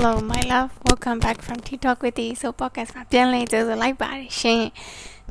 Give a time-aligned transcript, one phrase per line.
[0.00, 4.61] Hello my love welcome back from TikTok with the so podcast မှာပြန်လည်ကြိုဆိုလိုက်ပါတယ်ရှင်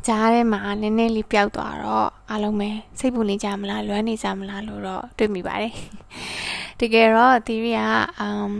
[0.07, 5.73] ကြားထဲမှာနည်းနည်းလေးပျောက်သွားတော့အားလုံးပဲစိတ်ပူနေကြမလားလွမ်းနေကြမလားလို့တော့တွေ့မိပါတယ်
[6.81, 7.83] တကယ်တော့ theory က
[8.27, 8.51] um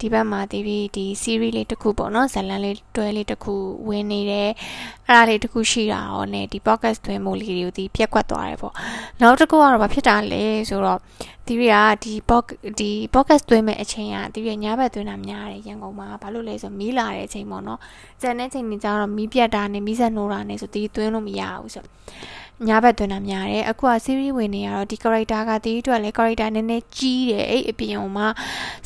[0.00, 3.54] ဒီဘက်မှာ theory ဒီ series လေးတစ်ခုပေါ့နော်ဇာတ်လမ်းလေးတွဲလေးတစ်ခု
[3.88, 4.50] ဝင်နေတယ်
[5.08, 8.74] အဲ့ဒါလေးတစ်ခုရှိတာရော ਨੇ ဒီ podcast တွဲမို့လေးတွေကိုဒီပြက်ကွက်သွားတယ်ပေါ့
[9.20, 11.00] နောက်တစ်ခုကတော့ဘာဖြစ်တာလဲဆိုတော့
[11.46, 12.44] theory ကဒီ pod
[12.80, 17.80] ဒီ podcast တွဲမဲ့အချိန်က theory ညဘက်တွဲတာများတယ်ရန်ကုန်မှာဘာလို့လဲဆိုမီးလာတဲ့အချိန်ပေါ့နော်
[18.20, 21.84] ကျန်တဲ့ချိန်တွေကျတော့မီးပြတ်တာနဲ့မီးဆက်နှိုးတာနဲ့ဆို theory တွဲလို့မရဘူးဆို
[22.68, 28.28] ညဘက်တွင်တာများတယ်အခုက series ဝင်နေရတော့ဒီ character ကတီးအတွက်လည်း character နည်းနည်းကြီးတယ်အဲ့အပြင်မှာ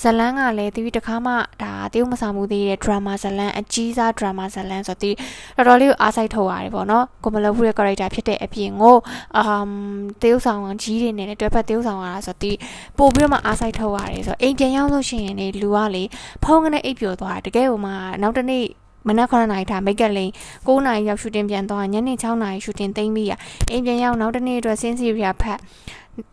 [0.03, 1.33] ဇလန်းကလည်းတီးတခါမှ
[1.63, 5.17] ဒါတရုပ်မဆောင်မှုသေးတဲ့ drama ဇလန်းအကြီးစား drama ဇလန်းဆိုတီး
[5.57, 8.97] တော်တော်လေးကိုအားစိုက်ထုတ်ရတယ်ပေါ့နော်ကိုမလဘူးရဲ့ character ဖြစ်တဲ့အပြင်ကို
[9.39, 9.71] အမ်
[10.23, 12.57] တရုပ်ဆောင်ကြီးတွေနဲ့တွဲဖက်တရုပ်ဆောင်ရတာဆိုတီး
[12.99, 16.05] ပို့ပြီးတော့မှအားစိုက်ထုတ်ရတယ်ဆိုအိမ်ပြန်ရောက်လို့ရှိရင်လေလူကလေ
[16.45, 18.65] ဖုန်းကနေအိပ်ပျော်သွားတယ်တကယ်ဟိုမှာနောက်တနေ့
[19.09, 20.31] မနက်9နာရီထားမိတ်ကလိန်
[20.67, 23.33] 9နာရီရောက်ရှူတင်ပြန်သွားညနေ6နာရီရှူတင်သိမ်းပြီးရ
[23.71, 25.59] အိမ်ပြန်ရောက်နောက်တနေ့အတွက်စင်းစီရီယာဖတ်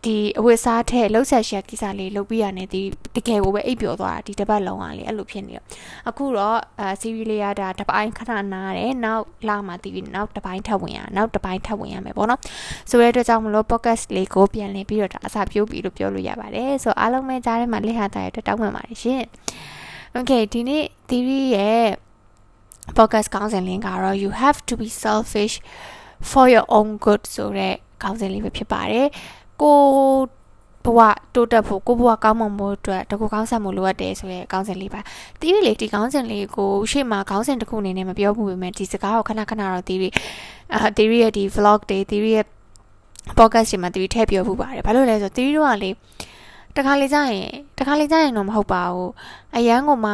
[0.04, 2.80] ဒီအဝတ်စားထဲလှုပ်ဆက်ရှက်ကိစ္စလေးလုပ်ပြီးရတယ်ဒီ
[3.16, 5.66] တကယ်ကိုပဲအိပ်ပျော်သွားတာဒီတစ်ပတ်လုံးကလေအဲ့လိုဖြစ်နေတော့
[6.08, 12.40] အခုတော့အဲစီရီလေးရတာတစ်ပိုင်းခဏနားတယ်နောက်လာမှတီးပြီးနောက်တစ်ပိုင်းထပ်ဝင်ရနောက်တစ်ပိုင်းထပ်ဝင်ရမယ်ပေါ့နော်
[12.90, 19.22] ဆိုတဲ့အတွက်ကြောင့်မလို့ podcast လေးကိုပြန်လည်ပြီးတော့ဒါအစာပြိုးပြီးလို့ပြောလို့ရပါတယ်ဆိုအားလုံးပဲကြားထဲမှာလက်ဟာတာရတဲ့တောင်းပန်ပါတယ်ရှင်
[20.16, 21.88] Okay ဒီနေ့ theory ရဲ့
[22.96, 25.54] podcast ကောင်းစဉ်လင်းကတော့ you have to be selfish
[26.30, 29.06] for your own good ဆိုတဲ့ကောင်းစဉ်လေးပဲဖြစ်ပါတယ်
[29.62, 29.78] ကို
[30.84, 31.00] ဘဝ
[31.34, 35.00] တိုးတက်ဖို့ကိုဘဝကောင်းမွန်ဖို့အတွက်တကူကောင်းဆက်မှုလိုအပ်တယ်ဆိုရဲကောင်းစဉ်လေးပါ
[35.40, 40.08] တီးရီလေဒီကောင်းစဉ်လေးကိုရှေ့မှာကောင်းစဉ်တစ်ခုအနေနဲ့မပြောဘူးပေမဲ့ဒီစကားကိုခဏခဏတော့တီးရီ
[40.74, 42.46] အာတီးရီရဲ့ဒီ vlog တွေတီးရီရဲ့
[43.38, 45.90] podcast တွေမှာတီးရီထည့်ပြောဖို့ပါတယ်ဘာလို့လဲဆိုတော့တီးရီတို့ကလေ
[46.78, 49.12] တခါလေကြာရင်တခါလေကြာရင်တော့မဟုတ်ပါဘူး
[49.56, 50.12] အရန်ကမှ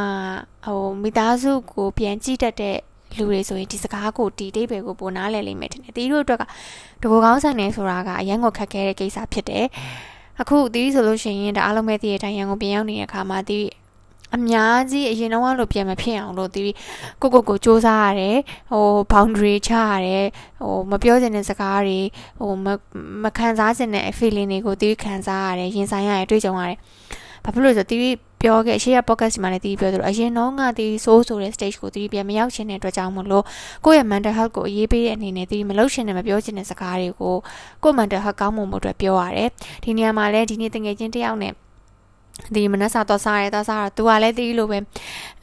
[0.66, 2.78] ဟိုမိသားစုကိုပြန်ကြည့်တတ်တဲ့
[3.16, 6.42] လူတွေဆိုရင်ဒီစကားကိုဒီအိဗယ်ကိုပိုနားလည်လိမ့်မယ်ထင်တယ်တီးတို့အတွက်က
[7.02, 9.66] တကူကောင်းဆန်နေဆိုတာကအရန်ကိုခက်ခဲတဲ့ကိစ္စဖြစ်တယ်
[10.40, 13.66] အခုတီးဆိုလို့ရှိရင်ဒါအားလုံးပဲတည်ရတိုင်းရန်ကိုပြန်ရောက်နေတဲ့အခါမှာတီး
[14.34, 16.72] အများကြီးအရင်တော့လို့ပြန်မဖြစ်အောင်လို့တီး
[17.22, 18.38] ကိုကိုကိုစူးစမ်းရတယ်
[18.72, 20.26] ဟို boundary ချရတယ်
[20.62, 22.00] ဟိုမပြောချင်တဲ့စကားတွေ
[22.40, 22.50] ဟို
[23.24, 26.78] မခံစားချင်တဲ့ feeling တွေကိုတီးခံစားရတယ်ရင်ဆိုင်ရတယ်တွေ့ကြုံရတယ်
[27.44, 33.44] ဘာဖြစ်လို့လဲဆိုတော့တီးပြောခဲ့ရှေ့က podcast မှာလည်းတီးပြောသလိုအရင်တော့ကတီးဆိုးဆိုတဲ့ stage ကိုတီးပြန်မရောက်ချင်တဲ့အတွက်ကြောင့်မလို့
[33.84, 37.34] ကိုယ့်ရဲ့ mental health ကိုအရေးပေးတဲ့အနေနဲ့တီးမလုပ်ချင်တဲ့မပြောချင်တဲ့စကားတွေကို
[37.82, 39.48] ကိုယ့် mental health ကောင်းမွန်ဖို့အတွက်ပြောရတယ်
[39.84, 41.52] ဒီနေရာမှာလည်းဒီနေ့တငယ်ချင်းတယောက်နဲ့
[42.54, 44.78] ဒီမနက်စာတော့စားရဲတော့စားတော့သူကလည်းတီးလို့ပဲ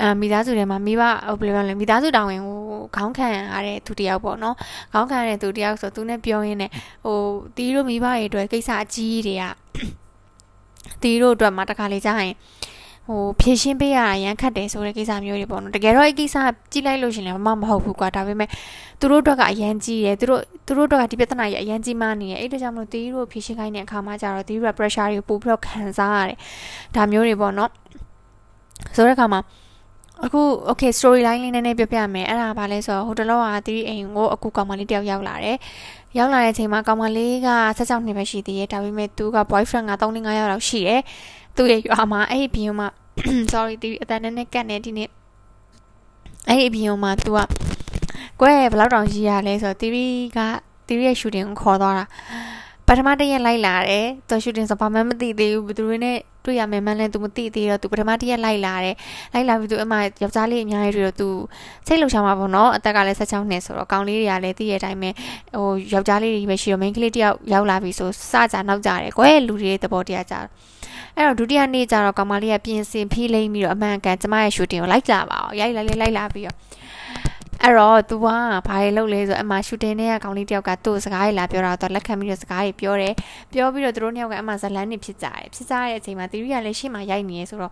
[0.02, 2.58] အမိသားစုထဲမှာမိဘဘယ်လိုပြောလဲမိသားစုတောင်းဝင်ကို
[2.96, 4.56] ခေါင်းခံရတဲ့သူတယောက်ပေါ့နော်
[4.94, 6.72] ခေါင်းခံရတဲ့သူတယောက်ဆိုသူနဲ့ပြောရင်းနဲ့
[7.06, 7.18] ဟို
[7.56, 9.44] တီးလို့မိဘရဲ့အတွက်ကိစ္စအကြီးတွေက
[11.02, 12.36] တီးတို့အတွက်မှာတခါလေကြာရင်
[13.08, 16.36] ဟိုဖြည့်ရှင်းပေးရတာရမ်းခတ်တယ်ဆိုတဲ့ကိစ္စမျိုးတွေပေါ့နော်တကယ်တော့အဲ့ကိစ္စ
[16.72, 18.50] ကြည့်လိုက်လို့ရှင်လည်းမမဟုတ်ဘူးကွာဒါပေမဲ့
[19.00, 26.38] သူတို့အတွက်ကအရန်ကြီးတယ်သူတို့သူတို့အတွက်ကဒီပြဿနာကြီးအရန်ကြီးမှနေတယ်အဲ့ဒါကြောင့်မလို့တီးတို့ဖြည့်ရှင်းခိုင်းတဲ့အခါမှာကျတော့တီးတို့ pressure တွေပို့ပြီးတော့ခံစားရတယ်
[26.96, 27.72] ဒါမျိုးတွေပေါ့နော်
[28.96, 29.42] ဆိုတဲ့အခါမှာ
[30.26, 35.58] အခု okay story line လေးနည်းနည်းပြောပြမယ်အဲ့ဒါဘာလဲဆိုတော့ဟိုတလောကတီးအိမ်ကိုအခုကောင်မလေးတယောက်ရောက်လာတယ်
[36.18, 41.02] ရောက်လာတဲ့အချိန်မှာကောင်မလေးက16နှစ်ပဲရှိသေးတယ်ဒါပေမဲ့သူက boyfriend က3 5ယောက်လောက်ရှိတယ်
[41.57, 42.89] သူ့ရဲ့ရွာမှာအဲ့ဒီဘီယုံမှာ
[43.53, 45.09] sorry တီအတန်နဲ့ကတ်နေဒီနေ့
[46.49, 47.39] အဲ့ဒီဘီယုံမှာ तू က
[48.41, 50.07] ကွဲဘယ်လောက်တောင်ကြီးရလဲဆိုတော့တီရီ
[50.37, 50.39] က
[50.87, 52.05] တီရီရဲ့ shooting ကိုခေါ်သွားတာ
[52.87, 58.97] ပထမတရက်လိုက်လာတယ်သူ shooting ဆိုဘာမှမသိသေးဘူးဘယ်သူတွေနဲ့တွေ့ရမယ်မှန်းလဲ तू မသိသေးတော့ तू ပထမတရက်လိုက်လာတယ်
[59.33, 61.29] လိုက်လာပြီး तू အမှယောက်ျားလေးအများကြီးတွေ့တော့ तू
[61.87, 65.11] စိတ်လှုပ်ရှားမှာပေါ့နော်အသက်ကလည်း16နှစ်ဆိုတော့ကောင်လေးတွေကလည်းသိရတဲ့အတိုင်းပဲ
[65.57, 70.35] ဟိုယောက်ျားလေးတွေပဲရှိတော့ main ကလေးတယောက်ရောက်လာပြီဆိုစကြနောက်ကြတယ်ကွယ်လူတွေသဘောတရားကြ
[71.18, 76.58] အဲ့တော့ဒုတိယနေ့ကျတော့ကောင်မလေးကပြင်ဆင်ဖိလိမ့်ပြီးတော့အမှန်ကန်ကျမရဲ့ shooting ကိုလိုက်ကြပါအောင်ရိုက်လိုက်လိုက်လိုက်လာပြီးတော့
[77.64, 83.14] အဲ့တော့ तू ကဘာတွေလုပ်လဲဆိုအမှ shooting နဲ့ကကောင်လေးတယောက်ကသူ့စကားတွေလာပြောတာတော့လက်ခံပြီးတော့စကားတွေပြောတယ်
[83.54, 87.72] ပြောပြီးတော့သူတို့နှစ်ယောက်ကအမှဇလန်းနေဖြစ်ကြတယ်ဖြစ်ကြတဲ့အချိန်မှာတီရီကလည်းရှေ့မှာရိုက်နေရဆိုတော့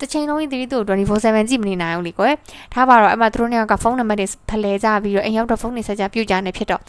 [0.00, 2.34] တစ်ချိန်လုံးတီရီသူ့ကို24/7ကြည့်မနေနိုင်ဘူးလေကွယ်
[2.72, 6.80] ထားပါတော့အမှသူတို့နှစ်ယောက်ကဖုန်းနံပါတ်တွေဖလှယ်ကြပြီးတော့အိမ်ရောက်တော့ဖုန်းတွေဆက်ကြပြုတ်ကြနေဖြစ်တော့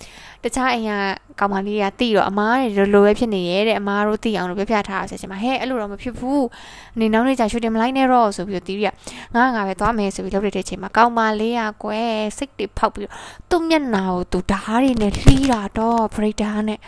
[0.44, 0.91] တခြားအိမ်က
[1.39, 6.45] ကောင်မလေးကတိတော့အမားတွေလိုလိုပဲဖြစ်နေရဲ့တဲ့အမားတို့တိအောင်လို့ပြပြထားတာဆက်ချင်မှာဟဲ့အဲ့လိုတော့မဖြစ်ဘူး
[7.00, 8.91] နေနောက်နေ့ကျရှူတင်မလိုက်နဲ့တော့ဆိုပြီးတော့တီရီက
[9.35, 13.13] ငါငါပဲသွားမယ်ဆိုပြီးလုပ်တဲ့အချိန်မှာကောင်မလေးကကွယ်စိတ်တွေဖောက်ပြီးတော့
[13.50, 16.79] သူ့မျက်နှာကိုသူဓားတွေနဲ့လှီးတာတော့ဘရိတ်ဒါနဲ့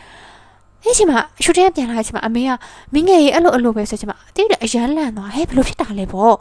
[0.87, 2.51] အဲ့ချိန်မှာရှူတင်ပြန်လာချိန်မှာအမေက
[2.93, 6.35] မင်းငယ်ကြီးအဲ့လိုအဲ့လိုပဲဆိုချိန်မှာတိရီအရန်လန့်သွားဟဲ့ဘယ်လိုဖြစ်တာလဲပေါ့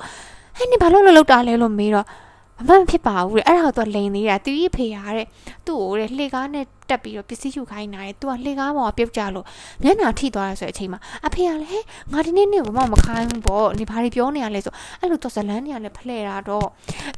[0.57, 2.07] ဟဲ့နေဘာလို့လို့လောက်တာလဲလို့မေးတော့
[2.65, 5.27] မမဖြစ်ပါဘူးတဲ့အဲ့ဒါတော့လိန်သေးတာတီတီဖေရတဲ့
[5.67, 9.47] သူ့ကိုတဲ့လှေကားနဲ့တက်ပြီးတော့ပစ္စည်းယူခိုင်းတာတဲ့သူကလှေကားပေါ်ပြုတ်ကြလို့
[9.83, 16.67] မျက်နှာထိသွားရဆိုတဲ့အချိန်မှာအဖေကလည်းဟဲ့ငါဒီနေ့နေ့ဘာမှမခိုင်းဘူးပေါ့နေဘာတွေပြောနေရလဲဆိုအဲ့လိုတော့ဇလန်းနေရလဲဖလှဲတာတော့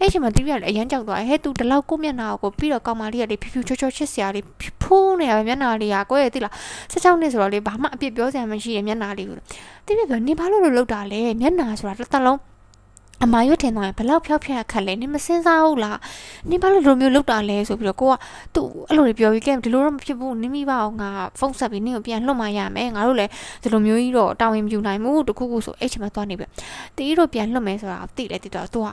[0.00, 4.44] အဲ့ချိန်မှာတီတီကလည်းအရန်ကြောက်သွားဟဲ့သူဒီလောက်ကိုမျက်နှာကိုပြီးတော့ကောင်မလေးကလေဖြူဖြူချောချောချစ်စရာလေး
[4.82, 6.52] ဖိုးနေရမျက်နှာလေးကကိုယ့်ရဲ့တိလား
[6.92, 9.36] 16နှစ်ဆိုတော့လေဘာမှအပြစ်ပြောစရာမရှိရဲ့မျက်နှာလေးကို
[9.86, 12.38] တီတီကနေဘာလို့လို့လောက်တာလဲမျက်နှာဆိုတာတစ်သက်လုံး
[13.24, 15.98] အမာရွတ်ထင်တော့ဘလောက်ဖြောက်ဖြက်ခက်လဲနင်မစင်းစားဘူးလား
[16.50, 18.14] နင်ဘာလို့လိုမျိုးလုပ်တာလဲဆိုပြီးတော့ကိုက
[18.54, 23.30] သူ့အဲ့လိုတွေပြောပြီးကဲဒီလိုတော့မဖြစ်ဘူးနင်မိပါအောင်ငါဖုန်းဆက်ပြီးနင်ကိုပြန်လွှတ်မှရမယ်ငါတို့လည်း
[23.62, 26.46] ဒီလိုမျိုးကြီးတော့တာဝန်မယူနိုင်ဘူးတခုခုဆိုအဲ့ချိန်မှာသွားနေပြီ
[26.96, 28.86] တီးတို့ပြန်လွှတ်မယ်ဆိုတာသိလဲသိတော့သူက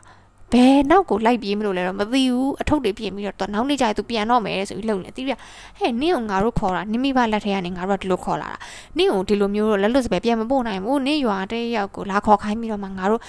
[0.53, 5.33] ဘယ်နောက်ကိုလိုက်ပြေးမလို့လဲတော့မသိဘူးအထုပ်တွေပြင်ပြီးတော့နောက်နေ့ကျရင်သူပြန်တော့မယ်ဆိုပြီးလုံနေတီးပြ
[5.80, 8.57] ဟဲ့နင့်ကိုငါတို့ခေါ်တာနိမိဘလက်ထဲကနေငါတို့ကဒီလိုခေါ်လာတာ
[8.97, 13.21] နင့်ကိုဒီလိုမျိုးတော့လက်လွတ်စပယ်ပြန်မပို့နိုင်ဘူးနင့်ရွာတဲ့ရောက်ကိုလာခေါ်ခိုင်းပြီးတော့မှငါတို့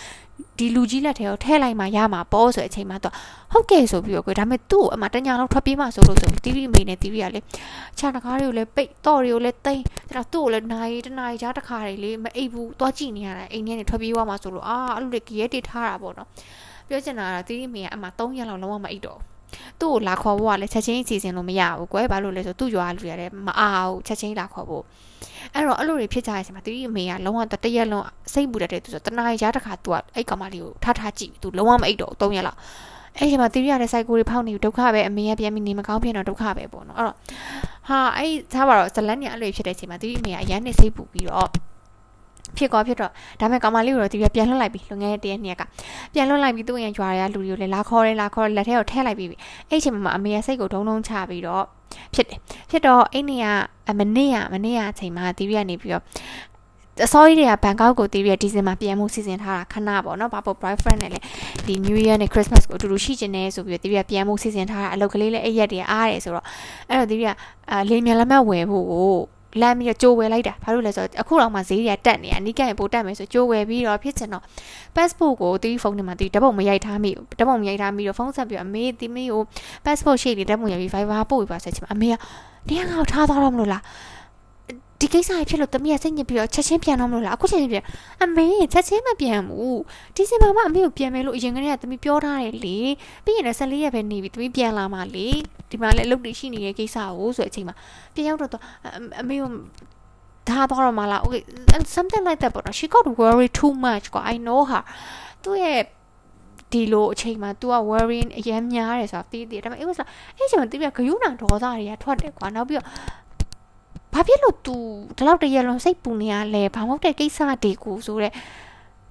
[0.59, 3.15] ဒီလူကြီးလက်ထဲကိုထဲလိုက်မှရမှာပေါ့ဆိုတဲ့အချိန်မှာတော့
[3.53, 7.41] ဟုတ်ကဲ့ဆိုပြီးတော့ကိုဒါပေမဲ့သူ့ကိုအမှတညာလောက်ထွက်ပြေးမှဆိုလို့ဆိုတီဗီမိနဲ့တီဗီကလေ
[7.99, 16.29] ခြာတကားတွေကိုလည်းပိတ်တော့တွေကိုလည်းတိမ့်ဒါတော့သူ့ကိုလည်းနိုင်တနားကြားတစ်ခါတွေလေမအိပ်ဘူးသွားကြည့်နေရတာအိမ်ထဲနေထွက်ပြေးသွားမှဆိုလို့အာအဲ့လိုလေကြရဲတိထားတာပေါ့နော်
[16.89, 19.21] ပြောချင်တာကတီဗီမိကအမှ3ရက်လောက်လုံးဝမအိပ်တော့
[19.81, 24.85] သူ့ကိုလာခေါ်ဖို့ကလည်းချက်ချင်းအစီအစဉ်လို့မရဘူးကွယ်ဘာလို့လဲဆိုသူ့ရွာလူရတယ်မအားဘူးချက်ချင်းလာခေါ်ဖို့
[25.55, 32.59] အဲ့တော့အဲ့လိုတွေဖြစ်ကြတဲ့အချိန်မှာတီတီအမေကလုံးဝတရက်လုံးစိတ်ပူတတ်တယ်သူဆိုတနားရတခါသူကအဲ့ကောင်မလေးကိုထားထားကြည့်သူလုံးဝမအိတ်တော့3ရက်လောက်
[33.19, 37.17] အဲ့ဒီမှာတီတီရတဲ့ cycle တွေဖောက်နေဒုက္ခပဲအမေကပြန်ပြီးနေမကောင်းဖြစ်တော့ဒုက္ခပဲပေါ့နော်အဲ့တော့
[37.89, 41.49] ဟာအဲ့သားပါတော့ဇလန်ညအဲ့လိုဖြစ်တဲ့အချိန်မှာတီတီအမေကအရန်နေစိတ်ပူပြီးတော့
[42.59, 45.63] ဖြစ်ကောဖြစ်တော့ဒါပေမဲ့ကောင်မလေးကိုတော့ဒီပြပြန်လွှတ်လိုက်ပြီလွန်ခဲ့တဲ့တရက်နှစ်ရက်က
[46.15, 49.37] ပြန်လွှတ်လိုက်ပြီးသူ့ရဲ့ရွာတွေကလူတွေကိုလည်းလာခေါ်တယ်လာခေါ်လက်ထဲကိုထည့်လိုက်ပြီးပြီ
[49.71, 51.65] အဲ့ချိန်မှာအမေကစိတ်ကိုဒုံဒုံချပြီးတော့
[52.15, 52.39] ဖြစ်တယ်
[52.71, 56.05] ဖြစ်တော့အဲ့နေကမနေ့ကမနေ့ကအချိန်မှာတီဗီကနေပြီးတော့
[57.05, 61.25] အစောကြီးတွေကဘန်ကောက်ကိုတီးပြီးဒီဇင်ဘာပြန်မှုစီစဉ်ထားတာခဏပေါ့နော်ဘာပေါ့ boyfriend နဲ့လည်း
[61.67, 66.45] ဒီ New Year နဲ့ Christmas ကိုအတူတူရှိကျင်နေဆိုပြီးတီးပြီးပြန်မှုစီစဉ်ထားတာအလုပ်ကလေးလည်းအဲ့ရက်တွေအားတယ်ဆိုတော့
[66.89, 67.33] အဲ့တော့တီးပြီးက
[67.91, 69.15] လေမြန်လက်မှတ်ဝယ်ဖို့ကို
[69.61, 74.45] လမ်းပြီးတော့ကြိုးဝယ်လိုက်တာဘာလို့လဲဆိုတော့အခုတော့မှဈေးတွေကတက်နေရနီးကရင်ပိုတက်မယ်ဆိုကြိုးဝယ်ပြီးတော့ဖြစ်ချင်တော့
[74.97, 79.43] passport ကိုတီးဖုန်းထဲမှာတီးဓာတ်ပုံမရိုက်ထားမိဓာတ်ပုံမရိုက်ထားမိတော့ဖုန်းဆက်ပြီးအမေတီမေကို
[79.85, 82.15] passport ရှိတယ်ဓာတ်ပုံရိုက်ပြီး Viber ပို့ပြီးပါဆက်ချင်အမေက
[82.69, 83.83] နေငါ့ကိုထားသွားတော့မလို့လား
[85.01, 87.85] ဒီကိစ္စဖြစ်လို့တမီးကစိတ်ညစ်ပြီးတော့ချက်ချင်းပြန်တော့မလို့လားအခုချက်ချင်းပြန်
[88.23, 89.81] အမေချက်ချင်းမပြန်ဘူး
[90.17, 92.77] ဒီစင်မှာမအမေကိုပြန်မယ်လို့အရင်ကတည်းကတမီးပြောထားတယ်လေ
[93.25, 95.29] ပြီးရင်လည်း14ရက်ပဲနေပြီတမီးပြန်လာမှလေ
[95.71, 97.75] ဒီမှာလည်းအလုပ်တွေရှိနေတဲ့ကိစ္စကိုဆိုတဲ့အချိန်မှာ
[98.15, 98.63] ပြန်ရောက်တော့
[99.21, 99.51] အမေကို
[100.49, 101.43] ဒါတော့တော့မလား okay
[101.75, 104.83] and something like that ပေါ့နော် she got worry too much ကွာ i know her
[105.43, 105.81] သူ့ရဲ့
[106.73, 111.33] ဒီလိုအချိန်မှာ तू က worrying အရင်များတယ်ဆိုတာသိသေးတယ်ဒါပေမဲ့ it was like အဲ့ချိန်မှာတိပြဂယုဏဒေါ
[111.63, 112.87] သတွေကထွက်တယ်ကွာနောက်ပြီးတော့
[114.15, 114.77] ဘာဖြစ်လို့ तू
[115.17, 118.35] ဒီလောက်တရက်လုံးစိတ်ပူနေရလဲဘာမှမဟုတ်တဲ့ကိစ္စတွေကိုဆိုတော့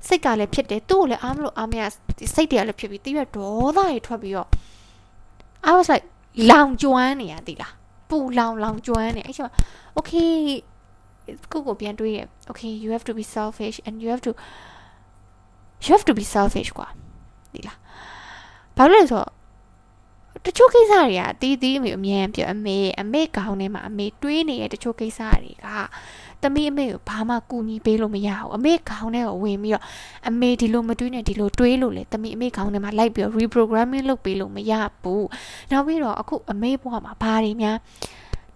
[0.08, 1.81] စိတ်ကလည်းဖြစ်တယ်သူ့ကိုလည်းအားမလို့အားမရ
[2.36, 4.50] စိတ်တွေကလည်းဖြစ်ပြီးတိပြဒေါသတွေထွက်ပြီးတော့
[5.69, 6.06] I was like
[6.50, 7.74] လောင်ကျွမ်းနေရသည်လား
[8.10, 9.54] ပူလောင်လောင်ကျွမ်းနေအဲ့ချိန်မှာ
[9.98, 10.32] okay
[11.52, 12.20] ကိုကိုပြန်တွေးရ
[12.52, 14.32] okay you have to be selfish and you have to
[15.84, 16.88] you have to be selfish ကွာ
[17.54, 17.78] ဒီလား
[18.78, 19.30] ဘာလို့လဲဆိုတော့
[20.46, 25.68] တချို့ကိစ္စတွေကတီးတီးအမေအမြဲပြောအမေအမေကောင်းထဲမှာအမေတွေးနေတဲ့တချို့ကိစ္စတွေက
[26.44, 29.84] သမီးအမေကိုဘာမှကူညီပေးလို့မရဘူးအမေခေါင်းထဲကိုဝင်ပြီးတော့
[30.30, 34.74] အမေဒီလိုမတွေးနဲ့ဒီလိုတွေးလို့လေသမီးအမေခေါင်းထဲမှာလိုက်ပြီးတော့ reprogramming လုပ်ပေးလို့မရ
[35.04, 35.28] ဘူး
[35.72, 37.78] နောက်ပြီးတော့အခုအမေဘဝမှာဘာတွေများ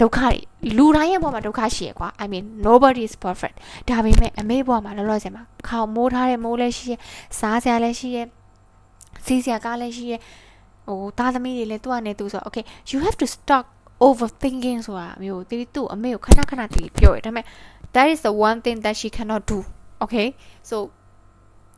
[0.01, 0.33] ဒုက္ခတွေ
[0.77, 3.55] လူတိုင်းရဲ့ဘဝမှာဒုက္ခရှိရကွာ I mean nobody is perfect
[3.89, 6.95] ဒါပေမဲ့အမေဘဝမှာလောလောဆယ်မှာခေါင်းမိုးထားတဲ့မိုးလည်းရှိရ
[7.39, 8.17] စားစရာလည်းရှိရ
[9.25, 10.13] စီးစရာကားလည်းရှိရ
[10.87, 13.65] ဟိုသားသမီးတွေလည်းသူ့အနေနဲ့သူဆို okay you have to stop
[14.06, 17.44] overthinking ဆိုတာမျိုးတီးသူ့အမေကိုခဏခဏတီးပြောရဒါပေမဲ့
[17.94, 19.58] that is the one thing that she cannot do
[20.04, 20.28] okay
[20.68, 20.76] so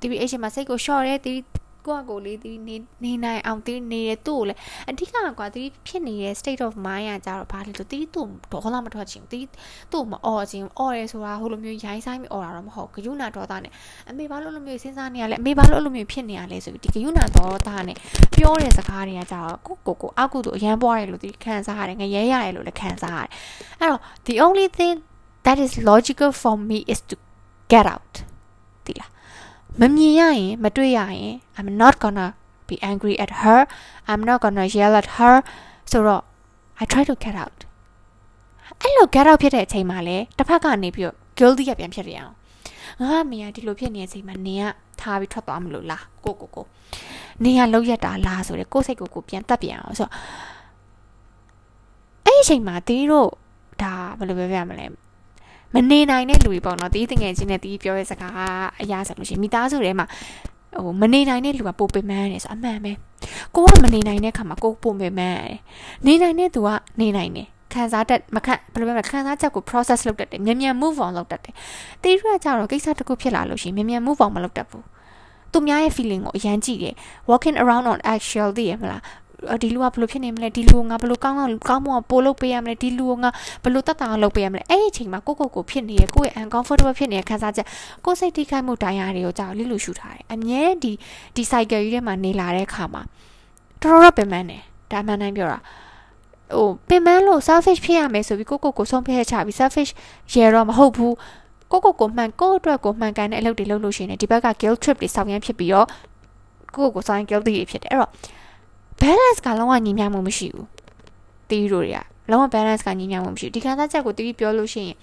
[0.00, 1.38] တီး H မှာစိတ်ကို short တယ်တီး
[1.85, 4.59] ကိုကကိုလေးတီးနေနေနိုင်အောင်တီးနေတယ်သူ့ကိုလည်း
[4.89, 5.09] အဓိက
[5.39, 9.45] ကွာတီးဖြစ်နေတဲ့ state of mind ကကြတော့ဘာလဲဆိုတီးသူ့ဒေါသမထွက်ချင်တီး
[9.91, 13.71] သူ့မအော်ချင်အော်ရဲဆိုတာဟိုလိုမျိုးရိုင်းဆိုင်ပြီးအော်တာတော့မဟုတ်ဂယုဏဒေါသနဲ့
[14.09, 17.97] အမေဘာလို့လိုမျိုးစဉ်းစားနေရလဲအမေဘာလို့လိုမျိုးဖြစ်နေရလဲဆိုပြီးဒီဂယုဏဒေါသနဲ့
[18.35, 23.31] ပြောတဲ့စကားတွေကကြတော့ကိုကိုကိုအောက်ကုသို့အရန်ပွားတယ်လို့တီးခံစားရတယ်ငရဲရတယ်လို့လည်းခံစားရတယ်
[23.79, 24.95] အဲ့တော့ the only thing
[25.45, 27.15] that is logical for me is to
[27.73, 28.13] get out
[28.85, 29.09] ဒီလား
[29.79, 32.27] မမြင်ရရင်မတွေ့ရရင် I'm not gonna
[32.67, 33.59] be angry at her
[34.09, 35.35] I'm not gonna yell at her
[35.91, 36.23] ဆိုတော့
[36.81, 37.59] I try to get out
[38.81, 42.33] အဲ့လို get out ဖြစ်တဲ့အချိန်မှာလေတစ်ဖက်ကနေပြီးတော့ guilty ကပြန်ဖြစ်ရအောင်
[43.01, 44.65] ငါမင်းကဒီလိုဖြစ်နေတဲ့အချိန်မှာနင်က
[45.01, 46.65] ထားပြီးထွက်သွားမလို့လားကိုကိုကို
[47.43, 50.13] နင်ကလောက်ရတာလားဆိုတဲ့ကိုစိတ်ကိုကိုပြန်တက်ပြန်အောင်ဆိုတော့
[52.25, 53.29] အဲ့ဒီအချိန်မှာတီးတို့
[53.81, 54.85] ဒါဘယ်လိုပြောပြမလဲ
[55.75, 58.33] မနေနိုင်တဲ့လူတွေပေါ့နော်တီးတငယ်ချင်းနဲ့တီးပြောတဲ့စကား
[58.81, 60.05] အရာဆိုလို့ရှိရင်မိသားစုထဲမှာ
[60.83, 62.91] ဟိုမနေနိုင်တဲ့လူကပိုပင်ပန်းနေဆိုအမှန်ပဲ
[63.55, 65.59] ကိုကမနေနိုင်တဲ့ခါမှာကိုပုံပေမှန်းရတယ်
[66.05, 71.53] နေနိုင်တဲ့သူကနေနိုင်တယ်ခံစားတတ်မခံဘယ်လိုပြောမလဲခံစားချက်ကို process လုပ်တတ်တယ်မြန်မြန် move on လုပ်တတ်တယ်
[72.03, 74.85] တီးရကြတော့ကိစ္စတစ်ခုဖြစ်လာလို့ရှိရင်မြန်မြန် move on မလုပ်တတ်ဘူး
[75.51, 76.95] သူများရဲ့ feeling ကိုအရန်ကြည့်တယ်
[77.29, 79.01] walking around on eggshell သိရမလား
[79.61, 83.29] ဒီလူကဘလို့ဖြစ်နေမလဲဒီလူကငါဘလို့ကောင်းအောင်ကောင်းမအောင်ပို့လုပ်ပေးရမလဲဒီလူကငါ
[83.63, 87.65] ဘလို့တက်တာအောင်လုပ်ပေးရမလဲအဲ့ဒီအချိန်မှာကိုကိုကိုဖြစ်နေရကိုယ့်ရဲ့ uncomfortable ဖြစ်နေတဲ့ခံစားချက်
[88.05, 90.91] ကိုယ်စိတ်ထိခိုက်မှုတရားတွေကိုကြောက်လိလူရှူထားတယ်အမြဲဒီ
[91.35, 93.01] ဒီ cycle ကြီးထဲမှာနေလာတဲ့အခါမှာ
[93.81, 95.59] တော်တော်ပင်ပန်းတယ်ဒါမှန်တိုင်းပြောတာ
[96.55, 99.91] ဟိုပင်ပန်းလို့ selfish ဖြစ်ရမယ်ဆိုပြီးကိုကိုကိုဆုံးဖြတ်ချပြီး selfish
[100.33, 101.15] ရေတော့မဟုတ်ဘူး
[101.71, 105.87] ကိုကိုကိုမှန်ကိုအတွက်ကိုမှန်ကန်တဲ့အလုပ်တွေလုပ်လို့ရှိရင်ဒီဘက်က guilt trip တွေဆောင်ရမ်းဖြစ်ပြီးတော့
[106.75, 108.11] ကိုကိုကိုဆောင် guilty တွေဖြစ်တယ်အဲ့တော့
[109.01, 110.67] balance ကလုံးဝညီမျှမှုမရှိဘူး
[111.49, 111.99] တီးတို့တွေက
[112.31, 114.95] လုံးဝ balance ကညီမျှမှုမရှိဘူးဒီခံစားချက်ကိုတီးပြောလို့ရှိရင်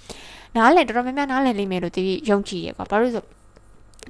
[0.56, 3.24] နားလည်တော်တော်များများနားလည်လိမ့်မယ်လို့တီးယုံကြည်ရကွာဘာလို့လဲဆို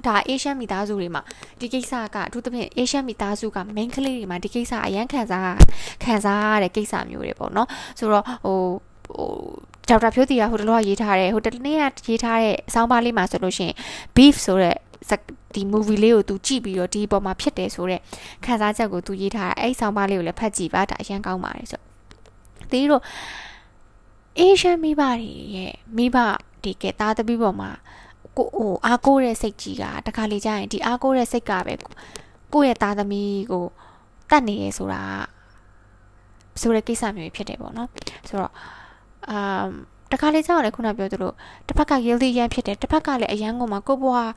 [0.05, 1.21] ဒါအေရှန်မိသားစုတွေမှာ
[1.59, 5.55] ဒီကိစ္စကအထူးသဖြင့်အေရှန်မိသားစုက main ကလေးတွေမှာဒီကိစ္စအရန်ခံစား
[6.03, 7.67] ခံစားရတဲ့ကိစ္စမျိုးတွေပေါ့နော်
[7.99, 8.57] ဆိုတော့ဟို
[9.05, 9.31] ဟို
[9.89, 13.75] ဒေါက်တာဖြိုးတီကဟိုတလောကရေးထားတယ်ဟိုတနေ့ကရေးထားတဲ့အဆောင်းပါးလေးမှာဆိုလို့ရှိရင်
[14.15, 14.75] beef ဆိုတဲ့
[15.53, 18.01] ဒီ movie လေးကို तू ကြည့်ပြီးတော့ဒီပေါ်မှာဖြစ်တယ်ဆိုတော့
[18.45, 21.81] ခံစားချက်ကို तू ရေးထားတာအဲ့ဆောင်းပါးလေးကိုလည်းဖတ်ကြည့်ပါဒါအရင်ကောင်းပါတယ်ဆို
[22.71, 23.03] တီးတို့
[24.39, 26.17] အေရှန်မိဘတွေရဲ့မိဘ
[26.63, 27.69] ဒီကသားသမီးပေါ်မှာ
[28.37, 31.73] ကိုဟိုအားကိုးတဲ့စိတ်ကြီးကတခါလေကြာရင်ဒီအားကိုးတဲ့စိတ်ကပဲ
[32.53, 33.65] ကိုယ့်ရဲ့သားသမီးကို
[34.29, 35.03] တတ်နေရဆိုတာ
[36.61, 37.89] ဆိုတဲ့ကိစ္စမျိုးဖြစ်တယ်ပေါ့နော်
[38.27, 38.53] ဆိုတော့
[39.29, 39.69] အမ်
[40.11, 41.31] တခါလေကြောက်လည်းခုနပြောသလို
[41.67, 44.29] တစ်ဖက်က guilty ရမ်းဖြစ်တယ်တစ်ဖက်ကလည်းအရန်ကုန်မှာကိုဘွား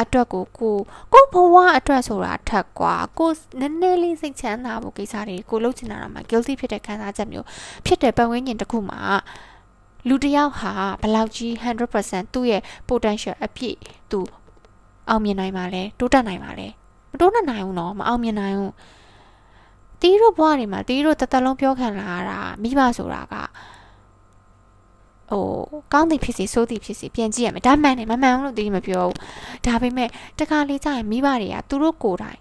[0.00, 0.76] အတွက်ကိုကို
[1.12, 3.30] ကိုဘဝအတွက်ဆိုတာထက်กว่าကို
[3.60, 7.46] နည်းနည်းလေးစိတ်ချမ်းသာဖို့ကိစ္စတွေကိုလုပ်ချင်တာတော့မှ guilty ဖြစ်တဲ့ခံစားချက်မျိုး
[7.86, 9.00] ဖြစ်တဲ့ပတ်ဝန်းကျင်တစ်ခုမှာ
[10.08, 11.52] လူတယောက်ဟာဘလောက်ကြီး
[11.92, 13.76] 100%သူ့ရဲ့ potential အပြည့်
[14.10, 14.20] သူ
[15.08, 16.68] အောင်မြင်နိုင်ပါလဲတိုးတက်နိုင်ပါလဲ
[17.10, 18.72] မတိုးတက်နိုင်ဘူးเนาะမအောင်မြင်နိုင်ဘူး
[20.00, 23.34] တီးတို့ဘွားတွေမှာတီးတို့တသက်လုံးပြောခံလာရတာမိဘဆိုတာက
[25.30, 25.46] ဟို
[25.92, 29.16] ကောင်းသည်ဖြစ်စီဆိုးသည်ဖြစ်စီပြန်ကြည့်ရမယ်ဒါမှန်တယ်မမှန်ဘူးလို့တီးမပြောဘူး
[29.66, 32.40] ဒါပေမဲ့တခါလေးကြာရင်မိဘတွေကသူတို့ကိုယ်တိုင်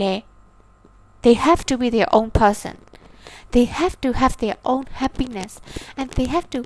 [0.00, 0.14] လဲ
[1.24, 2.74] they have to be their own person
[3.54, 5.52] they have to have their own happiness
[5.98, 6.60] and they have to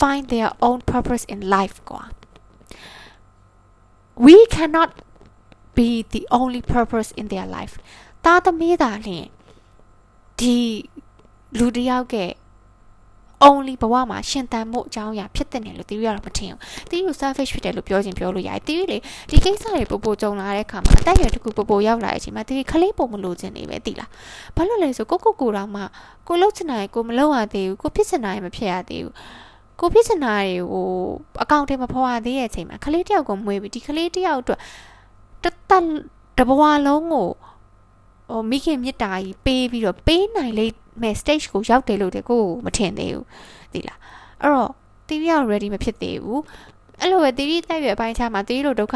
[0.00, 2.04] find their own purpose in life ကွာ
[4.26, 4.90] we cannot
[5.78, 7.74] be the only purpose in their life
[8.24, 9.26] တာသမီးသာလျှင်
[10.40, 10.56] ဒီ
[11.58, 12.16] လူတယောက်က
[13.47, 18.97] only ဘဝမှာရှင်သန်မှုအကြောင်းအရာဖြစ်တဲ့နယ်လို့တီးရတော့မထင်ဘူးတီးရ selfish ဖြစ်တယ်လို့ပြောခြင်းပြောလို့ရတယ်တီးရလေ
[19.29, 24.09] ဒီကိစ္စတွေပို့ပို့ကြုံလာတဲ့အခါမှာအတက်ရွယ်တစ်ခုပို့ပို့ရောက်လာတဲ့အချိန်မှာတီးခလေးပုံမလို့ခြင်းနေပဲတီးလား
[24.55, 25.81] ဘာလို့လဲဆိုကိုကိုကိုတောင်မှ
[26.27, 29.13] ကိုလှုပ်ချင်တာကိုမလှုပ်ရသေးဘူးကိုဖြစ်ချင်တာမဖြစ်ရသေးဘူး
[29.79, 30.87] ကိုဖြစ်ချင်တာတွေကို
[31.43, 34.59] အကောင့်ထဲမှာဖော်ရသေးတဲ့အချိန်မှာခလေးတယောက်ကိုမွေးပြီးဒီခလေးတယောက်အတွက်
[35.43, 35.55] တတ်
[36.37, 37.27] တဘဝလုံးကို
[38.29, 43.25] ဟိုမိခင်မြစ်တာကြီးပေးပြီးတော့ပေးနိုင်လိမ့် မယ် stage ကိုရောက်တယ်လို့တကိုမထင်သေးဘူး
[43.73, 43.99] သိလား
[44.41, 44.71] အဲ့တော့
[45.07, 46.41] တီရီက ready မဖြစ်သေးဘူး
[47.01, 48.95] အဲ့လိုပဲတီရီတက်ရွယ်အပိုင်းခြားမှာတီရီလိုဒုက္ခ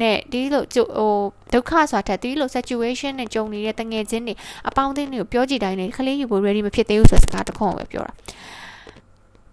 [0.00, 0.86] နဲ့တီရီလိုဟို
[1.52, 4.34] ဒုက္ခဆိုတာထက်တီရီလို situation နဲ့ကြုံနေတဲ့တငယ်ချင်းတွေ
[4.68, 8.12] အပေါင်းအသင်းတွေကိုပြောကြည့်တိုင်းနေခလေးယူဖို့ ready မဖြစ်သေးဘူးဆိုတဲ့စကားတစ်ခုပဲပြောတာ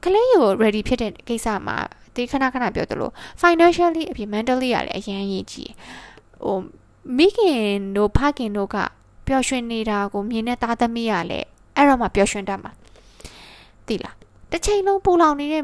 [0.03, 1.77] ကလေးယူ ready ဖြစ်တဲ့ကိစ္စမှာ
[2.15, 3.09] ဒီခဏခဏပြောသလို
[3.41, 5.71] financially အပြင် mentally ရလည်းအရင်ရေးကြည့်
[6.43, 6.57] ဟို
[7.17, 7.63] မိခင်
[7.95, 8.77] တို့ဖခင်တို့က
[9.27, 11.47] ပျော်ရွှင်နေတာကိုမြင်တဲ့သားသမီးကလည်း
[11.78, 12.70] အဲ့တော့မှပျော်ရွှင်တတ်မှာ
[13.86, 14.16] သိလား
[14.52, 15.62] တစ်ချိန်လုံးပူလောင်နေတဲ့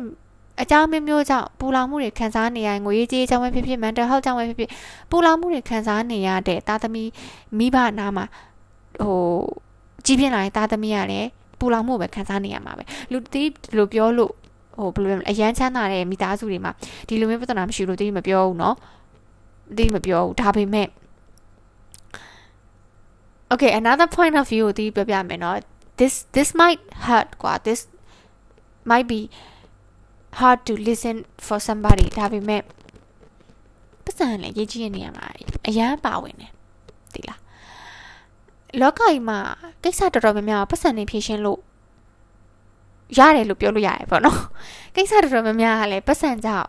[0.62, 4.70] အကြောင်းမျိုးမျိုးကြောင့်ပူလောင်မှုတွေခံစားနေရငွေရေးကြေးအကြောင်းပဲဖြစ်ဖြစ် mental health ကြောင့်ပဲဖြစ်ဖြစ်
[5.10, 7.10] ပူလောင်မှုတွေခံစားနေရတဲ့သားသမီး
[7.58, 8.24] မိဘနာမှာ
[9.02, 9.16] ဟို
[10.06, 12.82] ကြီးပြင်းလာတဲ့သားသမီးကလည်းပူလောင်မှုပဲခံစားနေရမှာပဲ
[13.12, 14.32] လူတီးဒီလိုပြောလို့
[14.78, 16.72] ဟိုဘယ်လိုလဲအရန်ချမ်းသာတဲ့မိသားစုတွေမှာ
[17.08, 18.74] ဒီလိုမျိုးပြဿနာမရှိလို့တီးမပြောဘူးเนาะ
[19.76, 20.88] တီးမပြောဘူးဒါပေမဲ့
[23.52, 25.54] Okay another point of view ကိုတီးပြောပြမယ်เนาะ
[25.98, 27.80] this this might hurt กว่า this
[28.90, 29.20] might be
[30.40, 32.62] hard to listen for somebody ဒါပေမဲ့
[34.04, 35.26] ပတ်စံလည်းရေးကြည့်ရနေရမှာ
[35.68, 36.52] အရန်ပါဝင်တယ်
[37.14, 37.40] ဒီလား
[38.80, 39.38] လောကကြီးမှာ
[39.82, 41.60] ကိစ္စတော်တော်များများပတ်စံနေဖြည့်ရှင်းလို့
[43.18, 44.40] ရတယ်လို့ပြောလို့ရတယ်ပေါ့နော်
[44.94, 46.68] ကိစ္စတော်တော်များများကလည်းပတ်စံကြောင့်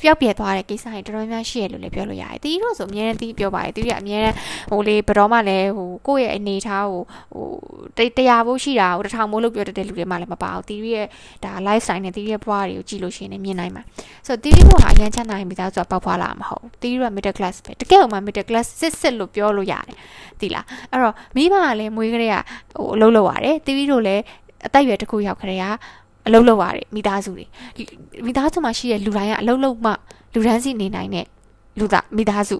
[0.00, 4.34] ပျောက်ပြဲသွားတဲ့ကိစ္စတွေတော်တော်များရှိရလို့လည်းပြောလို့ရတယ်။တီးတို့ဆိုအများနဲ့တီးပြောပါတယ်။တီးရအများနဲ့
[4.70, 7.02] ဟိုလေဘယ်တော့မှလည်းဟိုကိုယ့်ရဲ့အနေထားကို
[7.34, 11.06] ဟိုတရားဖို့ရှိတာဟိုတစ်ထောင်မိုးလို့ပြောတတ်တဲ့လူတွေမှလည်းမပါဘူး။တီးရဲ့
[11.44, 13.82] ဒါ lifestyle နဲ့တီးရဲ့ဘဝတွေကိုကြည့်လို့ရှိရင်လည်းမြင်နိုင်မှာ။
[14.26, 19.96] ဆိုတော့တီးတို့ဟာအရန်ချမ်းသာရင်မိသားစုကပေါက်ဖွာလာမှာမဟုတ်ဘူး။တီးတို့က middle class ပဲ။တကယ်လို့မှ middle class စစ်စစ်လို့ပြောလို့ရတယ်။
[20.40, 22.36] တီးလား။အဲ့တော့မိဘကလည်းမွေးကလေးက
[22.76, 24.22] ဟိုအလုပ်လုပ်ရတယ်။တီးတို့လည်း
[24.66, 25.64] အသက်အရွယ်တစ်ခုရောက်ခရေက
[26.28, 27.44] အလုပ်လုပ်ရတယ်မိသားစုတွေ
[28.26, 29.92] မိသားစုမှာရှိတဲ့လူတိုင်းကအလုပ်လုပ်မှ
[30.34, 31.26] လူတန်းစီနေနိုင်တဲ့
[31.78, 32.58] လူသားမိသားစု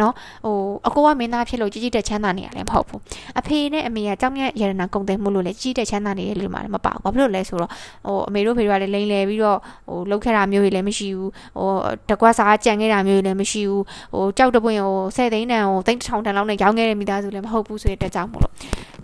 [0.00, 0.12] နော်
[0.44, 0.56] ဟို
[0.86, 3.00] အကိုကမင်းသားဖြစ်လို့ကြီးကြီးတက်ချမ်းသာနေရလည်းမဟုတ်ဘူး
[3.38, 7.70] အဖေနဲ့အမေကကြောက်မြတ်ရတနာကုန်တယ်မှုလို့လည်းကြီးတက်ချမ်းသာနေရလို့မှလည်းမပါဘူးဘာဖြစ်လို့လဲဆိုတော့
[8.06, 9.58] ဟိုအမေတို့ဖေတို့ကလည်းလိန်လဲပြီးတော့
[9.88, 11.68] ဟိုလောက်ခဲ့တာမျိုးတွေလည်းမရှိဘူးဟို
[12.10, 13.82] တကွာစားကြံခဲ့တာမျိုးတွေလည်းမရှိဘူး
[14.14, 18.52] ဟိုကြောက်တပွင့်ဟိုဆယ်သိန်းတန်ဟိုသိန်းတစ်ထောင်တန်လောက်နဲ့ရောင်းခဲ့တဲ့မိသားစုလည်းမဟုတ်ဘူးဆိုတဲ့တက်ကြောင်မို့လို့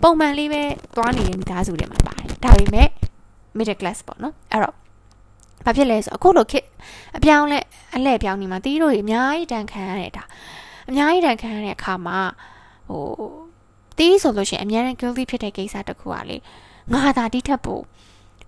[0.01, 0.63] ပုံမှန်လေးပဲ
[0.95, 2.87] သွားနေတဲ့မိသားစုတွေမှာပါတယ်ဒါပေမဲ့
[3.57, 4.75] middle class ပေါ့နော်အဲ့တော့
[5.65, 6.65] ဘာဖြစ်လဲဆိုအခုလိုခက်
[7.17, 7.59] အပြောင်းလဲ
[7.95, 10.23] အလဲပြောင်းနေမှာတီးတို့တွေအများကြီးတန်ခံရတဲ့ဒါ
[10.89, 12.17] အများကြီးတန်ခံရတဲ့အခါမှာ
[12.89, 13.03] ဟို
[13.97, 16.37] တီးဆိုလို့ရှိရင်အများနဲ့ guilty ဖြစ်တဲ့ကိစ္စတစ်ခုอ่ะလေ
[16.93, 17.83] ငါသာတိထက်ဖို့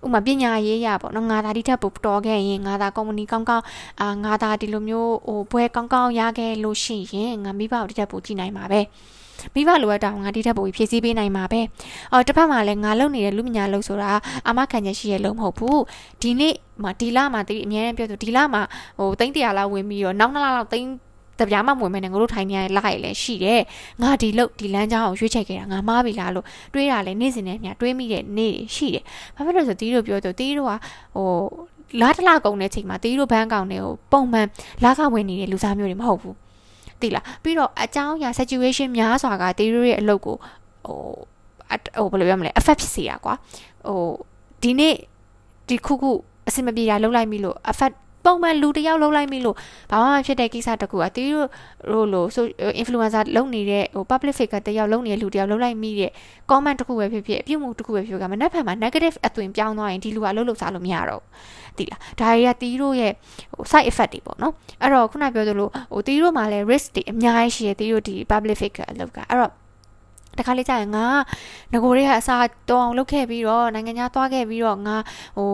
[0.06, 3.66] ဥမာပညာရေးရပေါ့နော်ငါသာဒီထက်ပိုတော်ခဲ့ရင်ငါသာကုမ္ပဏီကောင်းကောင်း
[4.02, 8.82] အာငါသာဒီလိုမျိုးဟိုဘွဲကောင်းကောင်းရခဲ့လို့ရှိရင်ငါမိဘကိုဒီထက်ပိုကြည့်နိုင်မှာပဲ
[9.54, 11.62] မိဘလိုအပ်တာငါဒီထက်ပိုဖြည့်ဆည်းပေးနိုင်မှာပဲ
[12.14, 14.12] အော်တစ်ဖက်မှာလည်းငါလုံနေတဲ့လူမညာလုံဆိုတာ
[14.50, 15.82] အမခံချက်ရှိရဲ့လုံမဟုတ်ဘူး
[16.22, 18.62] ဒီနေ့မှာဒီလမှာတီးအများနဲ့ပြောဆိုဒီလမှာ
[19.00, 20.90] ဟိုသိန်း100လောက်ဝင်ပြီးတော့နောက်နှစ်လလောက်သိန်း
[21.40, 23.62] တပြားမှမဝင်မဲနဲ့ငါတို့ထိုင်နေရတဲ့လိုက်လည်းရှိတယ်
[24.02, 29.04] ငါဒီလုတ်ဒီလမ်းကြောင်းကိုရွေးချယ်ခဲ့တာငါမားပြီလားလို့တွေးတာလည်းနေ့စဉ်နဲ့မျှတွေးမိတဲ့နေ့ရှိတယ်
[29.36, 30.72] ဘာဖြစ်လို့ဆိုတီးတို့ပြောတော့တီးတို့က
[31.16, 31.30] ဟို
[32.02, 34.48] လာတလာကုန်တဲ့ချိန်မှာတီးတို့ဘန်းကောင်တွေကိုပုံမှန်
[34.84, 36.36] လာခဝင်နေတဲ့လူစားမျိုးတွေမဟုတ်ဘူး
[37.02, 40.36] သိလားပြီးတော့အကြောင်းအရာ situation များစွာကတီးတို့ရဲ့အလုပ်ကို
[40.86, 41.00] ဟို
[41.98, 43.34] ဟိုဘယ်လိုပြောမလဲ affect ဖြစ်စေတာကွာ
[43.88, 44.02] ဟို
[44.62, 44.96] ဒီနေ့
[45.70, 46.12] ဒီခုခု
[46.48, 47.96] အဆင်မပြေတာလုပ်လိုက်ပြီလို့ affect
[48.26, 49.56] ပုံမှန်လူတယောက်လုံးလိုက်မိလို့
[49.92, 51.48] ဘာမှမဖြစ်တဲ့ကိစ္စတခုอ่ะတီးတို့
[51.92, 52.46] တို့လို့ဆို
[52.82, 56.12] influencer လုပ်နေတဲ့ဟို public figure တယောက်လုံးနေတဲ့လူတယောက်လုံးလိုက်မိတဲ့
[56.52, 63.14] comment တခုပဲဖြစ်ဖြစ်အပြုတ်မှုတခုပဲဖြစ်ဖြစ်ကမနက်ဖြန်မှာ negative အသွင်ပြောင်းသွားရင်ဒီလူကလှုပ်လှုပ်စားလို့မရတော့ဘူးတိလားဒါတွေကတီးတို့ရဲ့
[63.54, 69.54] ဟို side effect တွေပေါ့နော်အဲ့တော့ခုနပြောသလိုဟိုတီးတို့မှာလည်း risk တွေအများကြီးရှိတယ်တီးတို့ဒီ public figure အလုပ်ကအဲ့တော့
[70.38, 71.06] တခါလေးကြာရင်ငါ
[71.74, 74.96] ငကိုတွေကအစားတောင်းလုပ်ခဲ့ပြီးတော့နိုင်ငံခြားသွားခဲ့ပြီးတော့ငါ
[75.38, 75.52] ဟို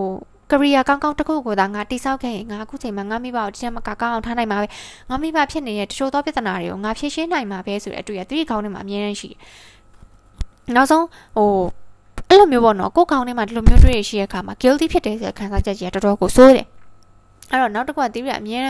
[0.51, 4.67] ကရိယာကောင်းကောင်းတစ်ခုကိုသာငါတိဆောက်ခဲ့ရင်ငါအခုချိန်မှာငါမိဘကိုတစ်ချက်မကကောင်းအောင်ထားနိုင်မှာပဲ
[5.09, 9.39] ငါမိဘဖြစ်နေတဲ့တချို့သောပြဿနာတွေကိုငါဖြေရှင်းနိုင်မှာပဲဆိုတဲ့အတွေ့အကြုံခေါင်းထဲမှာအများကြီးရှိတယ်
[10.75, 11.05] နောက်ဆုံး
[11.37, 11.51] ဟို
[12.29, 16.67] အဲ့လိုမျိုးပေါ့နော်ကိုယ်ခေါင်းထဲမှာဒီလိုမျိုးတွေ့ရရှိတဲ့အခါမှာ guilty ဖြစ်တယ်ဆိုတဲ့ခံစားချက်ကြီးကတော်တော်ကိုဆိုးတယ်
[17.51, 18.61] အဲ့တော့နောက်တစ်ခုကတီးရအမြဲ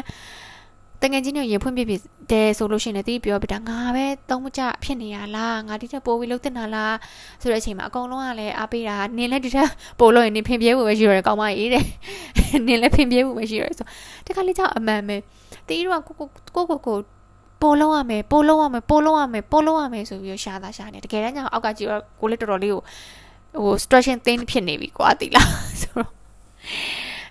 [1.01, 1.93] တငယ်ချင်းတွေရေဖွင့်ပြပြ
[2.31, 6.95] တယ်ဆိုလို့ရှိရင်လည်းတီးပြောပြတာငါပဲသုံးမကြဖြစ်နေရလားငါဒီထက်ပိုပြီးလုပ်တင်တာလား
[7.41, 11.83] ဆိုတဲ့အချိန်မှာအကုန်လုံးကလည်းအားပေးတာနင်လည်းဒီထက်ပိုလို့ရင်နင်ဖင်ပြဲဖို့ပဲရှိရတယ်ကောင်းမကြီးတဲ့
[12.67, 13.85] နင်လည်းဖင်ပြဲဖို့ပဲရှိရတယ်ဆို
[14.25, 15.15] တခါလေးကြောက်အမှန်ပဲ
[15.67, 16.97] တီးတော့ကိုကိုကိုကို
[17.61, 22.81] ပိုလုံးရမယ်ပိုလုံးရမယ်ပိုလုံးရမယ်ပိုလုံးရမယ်ဆိုပြီးရှာတာရှာနေတကယ်တမ်းကျအောက်ကကြည့်တော့ကိုလည်းတော်တော်လေးကို
[23.63, 25.49] ဟို stretching thin ဖြစ်နေပြီကွာတီလား
[25.81, 26.11] ဆိုတော့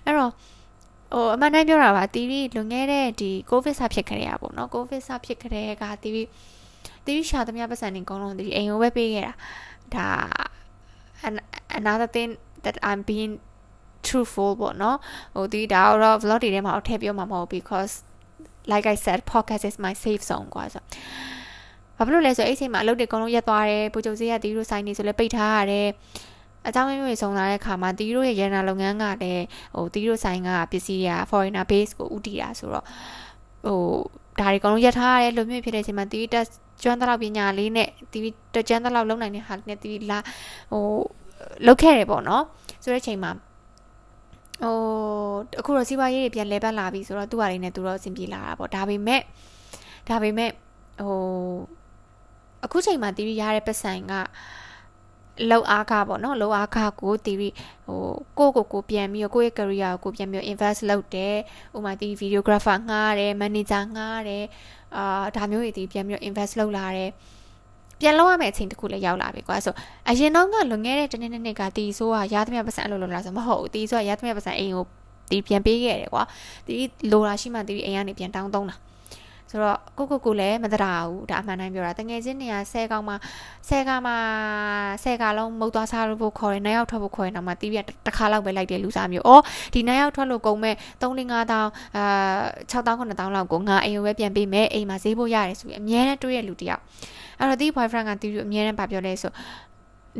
[0.05, 0.31] အဲ့တော့
[1.12, 6.22] ဟိုအမှန်တမ်းပြောတာပါတီဗီလွန်ခဲ့တဲ့ဒီကိုဗစ်ဆဖြစ်ခဲ့ရပါဘောနော်ကိုဗစ်ဆဖြစ်ခဲ့တဲ့ကတီဗီ
[7.04, 9.32] တီဗီရှာသမျှပတ်စံနေအကုန်လုံးတီဗီအိမ်ကိုပဲပေးခဲ့တာ
[9.94, 10.08] ဒါ
[11.80, 12.30] another thing
[12.64, 13.34] that i'm being
[14.06, 14.98] truthful ပေါ့နော်
[15.34, 17.92] ဟိုဒီဒါတော့ vlog တွေထဲမှာထည့်ပြောမှာမဟုတ် because
[18.72, 20.82] like i said podcast is my safe zone กว่าဆို
[21.96, 25.88] ဘာဖြစ်လို့လဲဆိုအဲ့ချိန်မှာအလုပ်တွေအကုန်လုံးရပ်သွားတယ်ပူချုပ်စေးရတီးတို့ဆိုင်နေဆိုလဲပိတ်ထားရတယ်
[26.67, 29.45] အကြောင်းမျိုးတွေစုံလာတဲ့အခါမှာတီးတို့ရဲ့ရန်နာလုပ်ငန်းကလည်း
[29.75, 32.85] ဟိုတီးတို့ဆိုင်ကပစ္စည်းတွေက foreigner base ကိုဥတည်တာဆိုတော့
[33.65, 33.79] ဟို
[34.39, 36.45] ဒါတွေအကုန်လုံးရပ်ထားရတယ်လို့မျိုးဖြစ်တဲ့အချိန်မှာတီးတက်
[36.83, 38.23] ကျွမ်းတဲ့လောက်ပညာလေးနဲ့တီး
[38.55, 40.19] တကျွမ်းတဲ့လောက်လုံနိုင်တဲ့ဟာနဲ့တီးလာ
[40.71, 40.83] ဟို
[41.65, 42.43] လုတ်ခဲ့တယ်ပေါ့နော်
[42.83, 43.31] ဆိုတဲ့အချိန်မှာ
[44.63, 44.75] ဟို
[45.59, 49.21] အခုတော့စီးပွားရေးတွေပြန်လဲပတ်လာပြီဆိုတော့သူ့ဟာလေးနဲ့သူတော့အဆင်ပြေလာတာပေါ့ဒါပေမဲ့
[50.09, 50.49] ဒါပေမဲ့
[51.01, 51.17] ဟို
[52.65, 54.13] အခုချိန်မှာတီးရရတဲ့ပတ်စံက
[55.51, 57.49] လောက်အားခပေါ့နော်လောက်အားခကိုတီရီ
[57.87, 61.35] ဟိုကိုကိုကိုပြန်ပြီးကိုယ့်ရဲ့ career ကိုပြန်ပြီး invest လုပ်တယ်
[61.75, 64.45] ဥပမာတီ videographer ငှားတယ် manager ငှားတယ်
[64.95, 67.09] အာဒါမျိုးတွေတီပြန်ပြီး invest လုပ်လာတယ်
[68.01, 69.73] ပြန်လောက်ရမယ့်အချိန်တစ်ခုလည်းရောက်လာပြီကွာဆို
[70.09, 74.85] အရင်တော့ကလွန်ခဲ့တဲ့တနေ့နေ့ကတီဆိုးကရသမျှပတ်စံအလုပ်လုပ်လာဆိုမဟုတ်ဘူးတီဆိုးကရသမျှပတ်စံအိမ်ကို
[75.31, 76.23] တီပြန်ပေးခဲ့တယ်ကွာ
[76.67, 76.73] တီ
[77.11, 78.75] လိုတာရှိမှတီအိမ်ကနေပြန်တောင်းသုံးတာ
[79.51, 83.15] ဆိုတော့ကိုကိုကိုလည်းမတရာဘူးဒါအမှန်တမ်းပြောတာတငယ်ချင်းနေရ10ကောင်မှ
[83.69, 84.13] 10ကောင်မှ
[85.03, 92.03] 10ကောင်လုံးမုတ်သွားစားဖို့ခေါ်တယ်နှစ်ယောက်ထွက်ဖို့ခေါ်ရင်တော့မှတီးပြတစ်ခါလောက်ပဲလိုက်တယ်လူစားမျိုး။အော်ဒီနှစ်ယောက်ထွက်လို့ကုန်မဲ့3 5တောင်းအာ
[92.71, 96.81] 6တောင်း9တောင်းလောက်ကိုငါအိမ်ကိုပဲပြန်ပေးမယ်အိမ်မှာဈေးဖို့ရတယ်ဆိုပြီးအများနဲ့တွေးရလူတယောက်။
[97.39, 99.31] အဲ့တော့ဒီ boyfriend ကတီးပြီးအများနဲ့ဗာပြောလဲဆို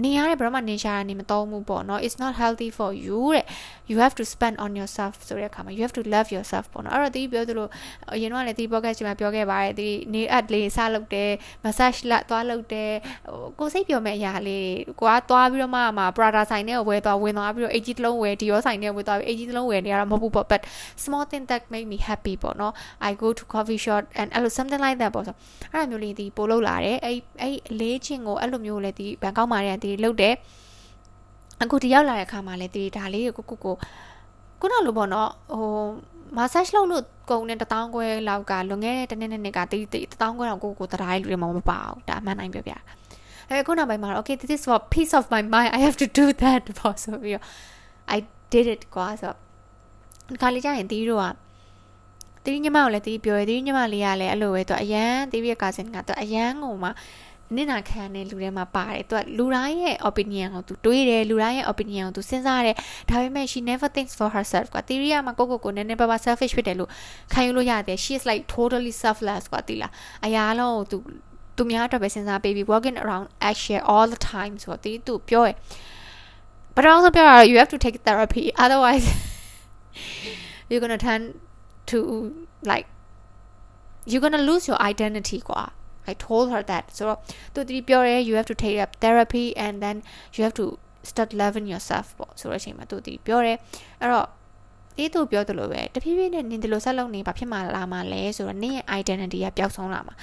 [0.03, 3.45] နေရတဲ့ဘယ်တော့မှနေရှာတာနေမတော်ဘူးပေါ့နော် it's not healthy for you တဲ့
[3.89, 7.67] you have to spend on yourself ဆိုတဲ့အခါမှာ you have to love yourself ပေါ့နော်အဲ့တော့ဒီပြောသလို
[8.13, 11.31] အရင်တော့လည်းဒီ podcast မှာပြောခဲ့ပါတယ်ဒီနေအပ်လေးစလုပ်တယ်
[11.63, 12.91] massage လာသွားလုပ်တယ်
[13.25, 20.61] ဟိုကိုစိတ်ပြောမဲ့အရာလေးကိုကသွားပြီးတော့မှမှာ Prada ဆိုင်နဲ့ဝယ်သွားဝင်သွားပြီးတော့ AG တလုံးဝယ် Dior ဆိုင်နဲ့ဝယ်သွားပြီး AG တလုံးဝယ်နေရတာမဟုတ်ဘူးပေါ့ but
[21.03, 22.73] small thing that make me happy ပေါ့နော်
[23.09, 25.35] I go to coffee shop and အဲ့လို something like that ပေါ့ဆို
[25.73, 30.35] အဲ့လိုမျိုးလေးဒီပို့လုပ်လာတယ်အဲ့အဲ့လေးချင်းကိုအဲ့လိုမျိုးလေးဒီဘန်ကောက်မှာတည်းဒီလုပ်တယ်
[31.63, 33.75] အခုဒီရောက်လာတဲ့အခါမှာလည်းဒီဒါလေးကိုကိုကို
[34.59, 35.67] ခုနလိုပေါ့နော်ဟို
[36.37, 42.73] massage လုပ်လို့ကုန်တဲ့1000ခွဲလောက်ကလွန်ခဲ့တဲ့တစ်နှစ်နှစ်ကတီးတီး1000ခွဲတော့ကိုကိုတရားလူတွေမမပါဘူးဒါအမှန်တိုင်းပြောပြ
[43.49, 47.45] အဲခုနောက်ပိုင်းမှာ okay this is for peace of my mind i have to do that ပေါ့ဆိုပြီးတော့
[48.15, 48.17] i
[48.53, 49.37] did it ကွာဆိုတော့
[50.41, 51.25] ခါလေးကျရင်တီးတို့က
[52.45, 56.89] တီးညီမကိုလည်းတီးပြောရတီးညီမလေးကလည်းအဲ့လိုပဲသူအရန်တီးရဲ့ကာစင်ကသူအရန်ကိုမှ
[57.55, 62.75] နင့်နာခံတဲ့လူတွေမှာပါတယ်သူကလူတိုင်းရဲ့ opinion ကိုသူတွေးတယ်လူတိုင်းရဲ့ opinion ကိုသူစဉ်းစားတယ်
[63.09, 66.89] ဒါပေမဲ့ she never thinks for herself ကွာ theory မှာကိုကိုကိုနည်းနည်းပါးပါ selfish ဖြစ်တယ်လို့
[67.33, 69.91] ခံယူလို့ရတယ် she is like totally selfless ကွာတိလား
[70.25, 70.97] အရာလုံးကိုသူ
[71.57, 75.55] သူများအတွက်ပဲစဉ်းစားပေးပြီး walking around action all the time ဆိုတော့တီးသူပြောရယ်
[76.75, 79.05] but also ပြောရ you have to take therapy otherwise
[80.69, 81.21] you're going to turn
[81.89, 81.97] to
[82.71, 82.87] like
[84.09, 85.63] you're going to lose your identity ကွာ
[86.11, 87.19] I told her that ဆိုတော့
[87.53, 89.97] သူတီးပြောရဲ you have to take up therapy and then
[90.35, 90.65] you have to
[91.09, 93.53] start loving yourself ပေါ့ဆိုတော့အချိန်မှာသူတီးပြောရဲ
[94.01, 94.27] အဲ့တော့
[94.97, 100.15] ဒီသူပြောသလိုပဲတဖြည်းဖြည်းနဲ့နင်ဒီလိုဆက်လုပ်နေဘာဖြစ်မှလာမှာလဲဆိုတော့နင်ရဲ့ identity ကပျောက်ဆုံးလာမှာ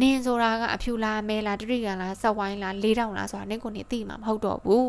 [0.00, 4.88] နင်ဆိုတာကအဖြူလားမဲလားတတိကလားဆက်ဝိုင်းလားလေးတောင်လားဆိုတာနင်ကိုနေသိမှာမဟုတ်တော့ဘူး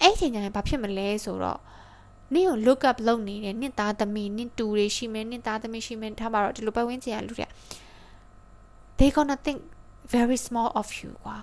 [0.00, 1.60] အဲ့ချိန်ကျရင်ဘာဖြစ်မလဲဆိုတော့
[2.34, 7.46] နင့်ကို look up လုပ်နေတဲ့နင့်သားသမီးနင့်တူတွေရှိမယ်နင့်သားသမီးရှိမယ်ထားပါတော့ဒီလိုပတ်ဝန်းကျင်ကလူတွေ
[8.99, 9.59] they gonna think
[10.15, 11.37] very small of you ကွာ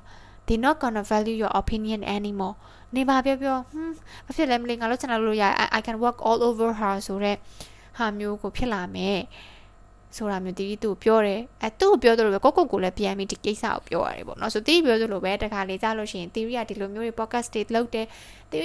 [0.47, 2.57] they not gonna value your opinion anymore
[2.97, 3.95] နေပါပြောပြောဟွန်း
[4.27, 5.45] မဖြစ်လဲမလေးငါလို့ချင်တာလို့ရ
[5.79, 7.39] I can work all over her ဆိုတော့
[7.99, 9.21] ဟာမျိုးကိုဖြစ်လာမယ်
[10.17, 18.07] ဆိုတာမျိုးတီးသူပြောတယ်အဲသူ့ကိုပြောသလိုပဲကိုကိုကိုလည်းပြန်ပြီးဒီကိစ္စကိုပြောရတယ်ပေါ့နော်ဆိုတီးပြောသလိုပဲတခါလေကြားလို့ရှိရင်တီးရီကဒီလိုမျိုးတွေ podcast တွေလုပ်တယ်
[18.53, 18.63] တီး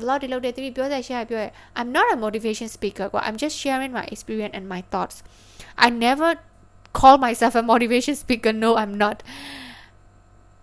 [0.00, 1.46] vlog တွေလုပ်တယ်တီးပြောတဲ့ share ပြောရ
[1.78, 5.16] I'm not a motivation speaker ကွာ I'm just sharing my experience and my thoughts
[5.84, 6.30] I never
[6.99, 9.17] call myself a motivation speaker no I'm not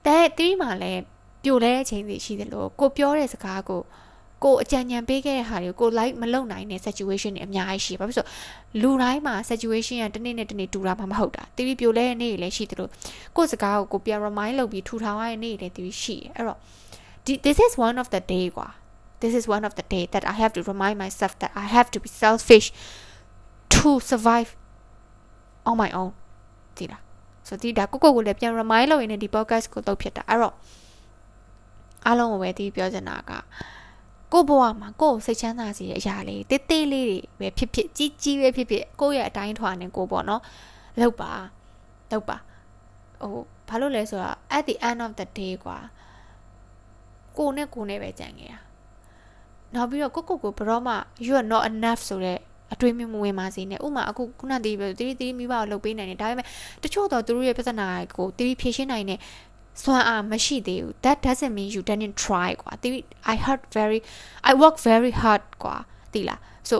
[0.06, 1.02] တဲ့တီးမှာလည်း
[1.42, 3.80] ပြိုလဲတဲ့အချိန်တွေရှိတယ်လို့ကိုပြောတဲ့စကားကို
[4.44, 8.28] ကိုအကြံဉာဏ်ပေးခဲ့တဲ့ဟာတွေကို like မလုပ်နိုင်တဲ့ situation တွေအများကြီးရှိဘာဖြစ်လို့
[8.82, 12.90] လူတိုင်းမှာ situation ကတစ်နေ့နဲ့တစ်နေ့တူတာမှမဟုတ်တာတီးပြိုလဲတဲ့နေ့တွေလည်းရှိတယ်လို့
[13.36, 16.58] ကိုစကားကိုကိုပြန် remind လုပ်ပြီးထူထောင်ရတဲ့နေ့တွေလည်းတီးရှိတယ်အဲ့တော့
[17.46, 18.68] this is one of the day ကွာ
[19.22, 21.88] this is one of the day that I have to remind myself that I have
[21.94, 22.66] to be selfish
[23.76, 24.50] to survive
[25.68, 26.12] on my own
[26.80, 27.02] ဒီလား
[27.48, 30.54] ဆိုဒီဒါကိုကိုကိုလည်းပြန် remind လုပ်ရင်းနဲ့ဒီ podcast ကိုလုပ်ဖြစ်တာအဲ့တော့
[32.06, 33.32] အားလုံးကိုပဲဒီပြောချင်တာက
[34.32, 40.42] ကိုဘဝမှာကိုစိတ်ချမ်းသာစေတဲ့အရာလေးတေးသေးလေးတွေပဲဖြစ်ဖြစ်ကြီးကြီးပဲဖြစ်ဖြစ်ကိုရဲ့အတိုင်းထွာနေကိုပေါ့နော်
[41.00, 41.30] လောက်ပါ
[42.10, 42.36] လောက်ပါ
[43.22, 45.78] ဟိုဘာလို့လဲဆိုတော့ at the end of the day ကွာ
[47.38, 48.54] ကိုနဲ့ကိုနဲ့ပဲကြံခဲ့ရ
[49.74, 50.94] နောက်ပြီးတော့ကိုကိုကိုဘရောမှ
[51.26, 52.38] you are not enough ဆိုတဲ့
[52.72, 56.46] အတွေးမြင်မဝင်ပါစေနဲ့ဥမာအခုခုနတည်းပဲတီးတီးမိဘကိုလှုပ်ပေးနိုင်တယ်ဒါပေမဲ့
[56.82, 59.18] တချို့တော့သူတို့ရဲ့ပြဿနာကိုတီးဖြေရှင်းနိုင်တဲ့
[59.82, 62.92] စွမ်းအားမရှိသေးဘူး that doesn't mean you didn't try ကွာတီး
[63.32, 63.98] I heard very
[64.50, 65.76] I work very hard ကွာ
[66.12, 66.76] တီးလား so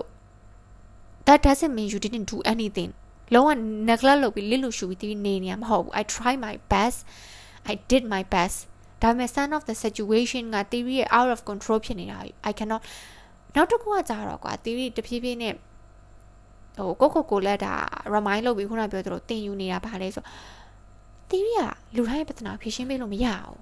[1.27, 2.91] that doesn't mean you didn't do anything
[3.35, 3.51] လုံးဝ
[3.91, 6.99] neglect လုပ်ပြီးလစ်လို့ရှူပြီးတီးနေနေရမဟုတ်ဘူး I try my best
[7.73, 8.57] I did my best
[9.03, 12.19] ဒါပေမဲ့ son of the situation က theory ရဲ့ out of control ဖြစ်နေတာ
[12.51, 12.81] I cannot
[13.57, 15.55] နောက်တစ်ခုကကြတော့ကွာ theory တဖြည်းဖြည်းနဲ့
[16.81, 17.75] ဟိုကိုကိုကိုလက်ဒါ
[18.15, 20.25] remind လုပ်ပြီးခုနပြောသလိုတင်ယူနေတာဗာလဲဆို
[21.31, 21.61] theory က
[21.97, 23.57] လူတိုင်းရဲ့ပြဿနာဖြေရှင်းပေးလို့မရဘူး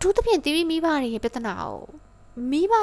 [0.00, 1.76] သူသဖြင့် theory မိဘတွေရဲ့ပြဿနာကို
[2.50, 2.74] မိဘ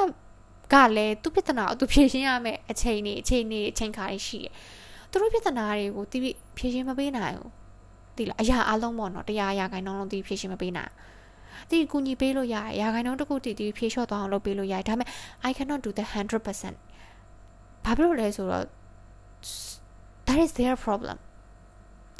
[0.72, 4.52] ကလည်းသူပြဿနာကိုသူဖြေရှင်းရမယ်အချိန်နေအချိန်နေအချိန်ခါရှိတယ်
[5.10, 7.50] သူတို့ပြဿနာတွေကို theory ဖြေရှင်းမပေးနိုင်ဘူး
[8.16, 10.92] ဒီလားအရာအလုံးပေါ့နော်တရားအရာခိုင်နှုန်းလုံး theory ဖြေရှင်းမပေးနိုင်
[11.70, 15.08] ဒီကူညီပေးလို့ရတယ်ရာခိုင်နှုန်းတစ်ခုတည်တည်ဖြေလျှော့သွားအောင်လုပ်ပေးလို့ရတယ်ဒါပေမဲ့
[15.48, 18.64] I cannot do the 100%ဘာဖြစ်လို့လဲဆိုတော့
[20.27, 21.17] that is their problem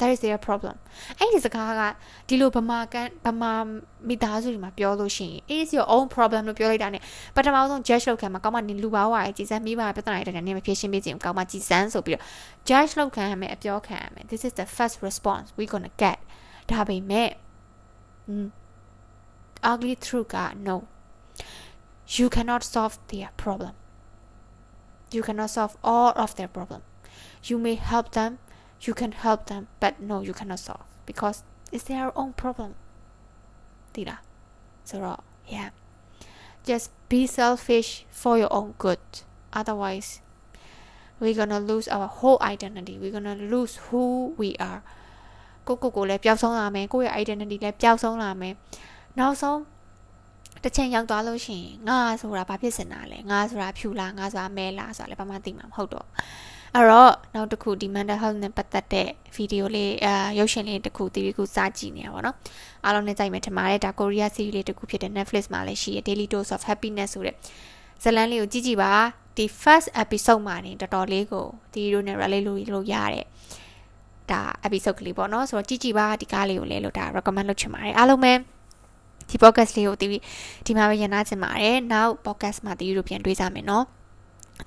[0.00, 0.76] that is their problem
[1.18, 1.82] အဲ့ဒီစကားက
[2.28, 3.52] ဒီလိုဗမာကန်ဗမာ
[4.08, 6.98] မိသားစုတွေမှာပြောလို့ရှိရင် it is your own problem လို့ပြောလိုက်တာ ਨੇ
[7.36, 12.24] ပထမဆုံး judge လုပ်ခံမှာကောင်းမနေလူပါဝါရဲ့ကြည်စမ်းမိဘပြဿနာတွေတည်းနဲ့မဖြေရှင်းပေးခြင်းကောင်းမကြည်စမ်းဆိုပြီးတော့
[12.68, 16.18] judge လုပ်ခံရမယ်အပြောခံရမယ် this is the first response we gonna get
[16.70, 17.28] ဒါပေမဲ့
[19.70, 20.36] ugly truth က
[20.68, 20.76] no
[22.16, 23.74] you cannot solve their problem
[25.14, 26.80] you cannot solve all of their problem
[27.48, 28.32] you may help them
[28.84, 31.38] you can help them but no you cannot solve because
[31.74, 32.70] it's their own problem
[33.94, 34.20] ဒီလား
[34.88, 35.20] ဆိုတော့
[35.54, 35.68] yeah
[36.68, 39.04] just be selfish for your own good
[39.60, 40.08] otherwise
[41.20, 44.02] we're gonna lose our whole identity we're gonna lose who
[44.40, 44.80] we are
[45.66, 48.54] ကိုကိုကိုလည်းပျောက်ဆုံးလာမယ်ကိုယ့်ရဲ့ identity လည်းပျောက်ဆုံးလာမယ်
[49.18, 49.58] နောက်ဆုံး
[50.62, 56.06] တစ်ချိန်ရောက်သွားလို့ရှိရင်ငါဆိုတာဘာဖြစ်စင်တာလဲငါဆိုတာဖြူလားငါဆိုတာမဲလားဆိုတာလည်းဘာမှသိမှာမဟုတ်တော့
[56.75, 62.35] အဲ့တော့နောက်တစ်ခုဒီ mental health နဲ့ပတ်သက်တဲ့ဗီဒီယိုလေးအာရုပ်ရှင်လေးတစ်ခုတီးပြီးခုစားကြည့်နေရပါတော့
[62.85, 67.35] အားလုံးနဲ့ကြိုက်မယ်ထင်ပါတယ်ဒါကိုရီးယား series လေးတစ်ခုဖြစ်တဲ့ Netflix မှာလည်းရှိရ Daily Dose of Happiness ဆိုတဲ့
[68.03, 68.93] ဇလန်းလေးကိုကြည့်ကြည့်ပါ
[69.37, 73.25] ဒီ first episode မှာနေတော်တော်လေးကိုဒီလိုနဲ့ relate လုပ်လို့ရတယ်
[74.31, 78.33] ဒါ episode ကလေးပေါ့နော်ဆိုတော့ကြည့်ကြည့်ပါဒီကားလေးကိုလည်းလို့ဒါ recommend လုပ်ချင်ပါတယ်အားလုံးပဲ
[79.29, 80.07] ဒီ podcast လေးကိုဒီ
[80.65, 83.85] ဒီမှာပဲရနာချင်ပါတယ်နောက် podcast မှာဒီလိုပြန်တွေ့ကြမယ်နော်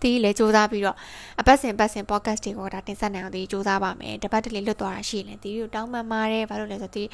[0.02, 0.96] ဒီလည်းစူးစမ်းပြီးတော့
[1.40, 7.04] အပတ်စဉ်ပတ်စဉ် podcast တွေကိုဒါတင်ဆက်နိုင်အောင်ဒီစူးစမ်းပါမယ်တပတ်တလေလွတ်သွားတာရှိရင်ဒီကိုတောင်းပန်ပါတယ်ဘာလို့လဲဆိုတော့ဒီ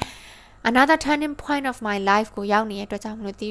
[0.69, 3.49] another turning point of my life ကိုရောက်နေတဲ့အတွက်ကြောင့်မလို့ဒီ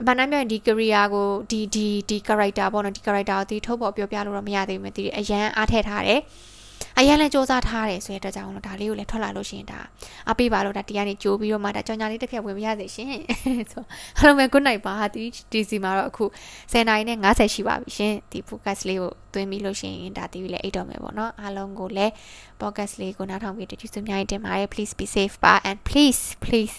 [0.00, 6.20] အမှန်တမ်းပြောရင်ဒီ career ကိုဒီဒီဒီ character ပေါ့နော်ဒီ character ကိုဒီထုတ်ဖို့ပြောပြလို့တော့မရသေးဘူးမြဒီအရန်အားထည့်ထားတယ်
[7.00, 9.80] အရင်လည်းစူးစမ်းထားတယ်ဆိုတဲ့အတွက်ကြောင့်လို့ဒါလေးကိုလည်းထွက်လာလို့ရှိရင်ဒါ
[10.30, 13.08] အပေးပါလို့ဒါတရားနေကြိုးပြီးတော့မှဒါကြောင်ညာလေးတစ်ဖြတ်ဝင်ပြရစေရှင်
[13.72, 13.84] ဆို
[14.18, 16.24] အားလုံးပဲ good night ပါဒီဒီစီမှာတော့အခု
[16.72, 22.12] 10နာရီနဲ့50ရှိပါပြီရှင်ဒီ podcast လေးကိုသွင်းပြီးလို့ရှိရင်ဒါတီးပြီးလည်းအိတ်တော့မယ်ပေါ့နော်အားလုံးကိုလည်း
[22.60, 26.76] podcast လေးကိုနားထောင်ပြီးတည်စုများတင်ပါတယ် please be safe ပါ and please please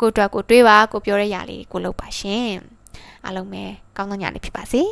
[0.00, 2.52] ကိုတော့ကိုတွေးပါကိုပြောတဲ့ຢာလေးကိုလုပ်ပါရှင်
[3.24, 3.64] အားလုံးပဲ
[3.96, 4.82] ကောင်းသောညလေးဖြစ်ပါစေ